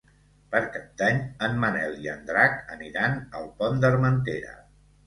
[0.55, 1.19] Per Cap d'Any
[1.49, 4.61] en Manel i en Drac aniran al Pont d'Armentera.